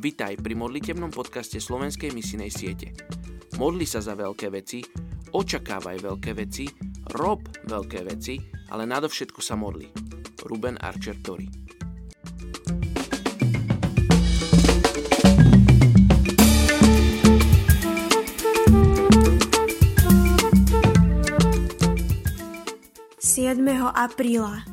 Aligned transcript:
Vítaj 0.00 0.40
pri 0.40 0.56
modlitebnom 0.56 1.12
podcaste 1.12 1.60
Slovenskej 1.60 2.16
misinej 2.16 2.48
siete. 2.48 2.96
Modli 3.60 3.84
sa 3.84 4.00
za 4.00 4.16
veľké 4.16 4.48
veci, 4.48 4.80
očakávaj 5.28 6.00
veľké 6.00 6.32
veci, 6.40 6.64
rob 7.20 7.44
veľké 7.68 8.00
veci, 8.08 8.40
ale 8.72 8.88
nadovšetko 8.88 9.44
sa 9.44 9.60
modli. 9.60 9.92
Ruben 10.48 10.80
Archer 10.80 11.20
Tori 11.20 11.60
apríla 24.00 24.64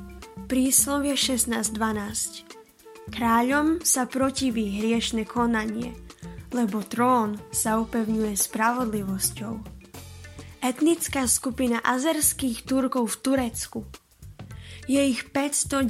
Príslovie 0.47 1.19
16.12 1.19 2.46
Kráľom 3.07 3.81
sa 3.87 4.03
protiví 4.03 4.83
hriešne 4.83 5.23
konanie, 5.23 5.95
lebo 6.51 6.83
trón 6.83 7.39
sa 7.55 7.79
upevňuje 7.79 8.35
spravodlivosťou. 8.35 9.53
Etnická 10.59 11.23
skupina 11.29 11.79
azerských 11.79 12.67
Turkov 12.67 13.15
v 13.15 13.17
Turecku. 13.23 13.79
Je 14.87 14.99
ich 15.03 15.27
590 15.31 15.87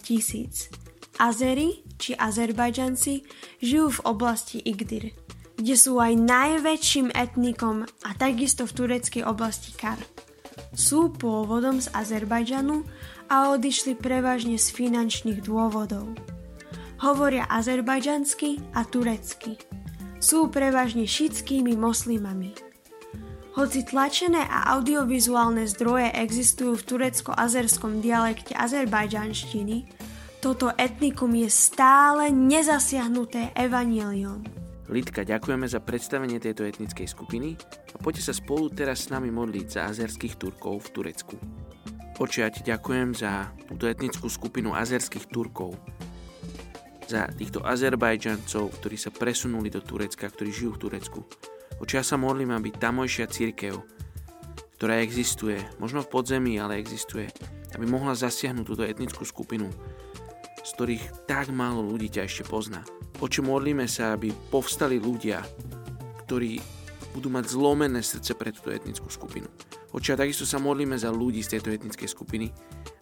tisíc. 0.00 0.72
Azery 1.16 1.80
či 1.96 2.12
Azerbajdžanci 2.12 3.24
žijú 3.64 3.88
v 4.00 4.00
oblasti 4.04 4.60
Igdir, 4.60 5.16
kde 5.56 5.74
sú 5.76 5.96
aj 5.96 6.12
najväčším 6.12 7.16
etnikom 7.16 7.88
a 8.04 8.10
takisto 8.16 8.68
v 8.68 8.76
tureckej 8.76 9.24
oblasti 9.24 9.72
Kar. 9.72 9.96
Sú 10.76 11.08
pôvodom 11.12 11.80
z 11.80 11.88
Azerbajdžanu 11.96 12.84
a 13.32 13.56
odišli 13.56 13.96
prevažne 13.96 14.60
z 14.60 14.68
finančných 14.76 15.40
dôvodov. 15.40 16.35
Hovoria 16.96 17.44
azerbajdžansky 17.52 18.72
a 18.72 18.88
turecky. 18.88 19.60
Sú 20.16 20.48
prevažne 20.48 21.04
šítskými 21.04 21.76
moslimami. 21.76 22.56
Hoci 23.52 23.84
tlačené 23.84 24.40
a 24.40 24.72
audiovizuálne 24.72 25.68
zdroje 25.68 26.08
existujú 26.16 26.72
v 26.80 26.86
turecko-azerskom 26.88 28.00
dialekte 28.00 28.56
azerbajdžanštiny, 28.56 29.92
toto 30.40 30.72
etnikum 30.72 31.36
je 31.36 31.52
stále 31.52 32.32
nezasiahnuté 32.32 33.52
evaneliom. 33.52 34.40
Lidka, 34.88 35.20
ďakujeme 35.20 35.68
za 35.68 35.84
predstavenie 35.84 36.40
tejto 36.40 36.64
etnickej 36.64 37.12
skupiny 37.12 37.60
a 37.92 37.96
poďte 38.00 38.32
sa 38.32 38.34
spolu 38.36 38.72
teraz 38.72 39.04
s 39.04 39.12
nami 39.12 39.28
modliť 39.28 39.66
za 39.68 39.80
azerských 39.92 40.40
Turkov 40.40 40.88
v 40.88 40.92
Turecku. 40.96 41.36
Ti 42.16 42.64
ďakujem 42.64 43.12
za 43.12 43.52
túto 43.68 43.84
etnickú 43.84 44.32
skupinu 44.32 44.72
azerských 44.72 45.28
Turkov, 45.28 45.76
za 47.06 47.30
týchto 47.30 47.62
Azerbajdžancov, 47.62 48.82
ktorí 48.82 48.98
sa 48.98 49.14
presunuli 49.14 49.70
do 49.70 49.78
Turecka, 49.78 50.26
ktorí 50.26 50.50
žijú 50.50 50.74
v 50.74 50.82
Turecku. 50.90 51.22
Oči 51.78 52.02
ja 52.02 52.04
sa 52.04 52.18
modlím, 52.18 52.50
aby 52.50 52.74
tamojšia 52.74 53.30
církev, 53.30 53.78
ktorá 54.76 55.00
existuje, 55.00 55.62
možno 55.78 56.02
v 56.02 56.10
podzemí, 56.12 56.58
ale 56.58 56.82
existuje, 56.82 57.30
aby 57.78 57.86
mohla 57.86 58.18
zasiahnuť 58.18 58.64
túto 58.66 58.84
etnickú 58.84 59.22
skupinu, 59.22 59.70
z 60.60 60.70
ktorých 60.74 61.30
tak 61.30 61.54
málo 61.54 61.86
ľudí 61.86 62.10
ťa 62.10 62.26
ešte 62.26 62.44
pozná. 62.44 62.82
Oči 63.22 63.40
modlíme 63.40 63.86
sa, 63.86 64.18
aby 64.18 64.34
povstali 64.50 64.98
ľudia, 64.98 65.40
ktorí 66.26 66.58
budú 67.16 67.32
mať 67.32 67.48
zlomené 67.48 68.04
srdce 68.04 68.36
pre 68.36 68.52
túto 68.52 68.68
etnickú 68.68 69.08
skupinu. 69.08 69.48
Oči 69.96 70.12
a 70.12 70.20
takisto 70.20 70.44
sa 70.44 70.60
modlíme 70.60 70.98
za 70.98 71.08
ľudí 71.08 71.40
z 71.40 71.56
tejto 71.56 71.72
etnickej 71.72 72.08
skupiny, 72.10 72.52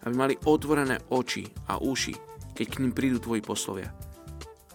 aby 0.07 0.13
mali 0.15 0.33
otvorené 0.47 1.01
oči 1.11 1.43
a 1.67 1.81
uši 1.81 2.34
keď 2.55 2.67
k 2.71 2.79
ním 2.79 2.95
prídu 2.95 3.19
tvoji 3.19 3.43
poslovia. 3.43 3.91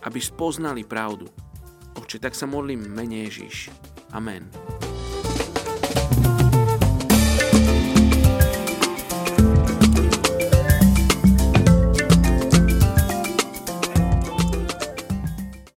Aby 0.05 0.21
spoznali 0.21 0.85
pravdu. 0.85 1.27
Oče, 1.97 2.21
tak 2.21 2.37
sa 2.37 2.45
modlím 2.45 2.85
mene 2.85 3.25
Ježiš. 3.27 3.73
Amen. 4.13 4.47